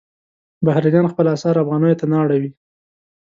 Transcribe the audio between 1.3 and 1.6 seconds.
اسعار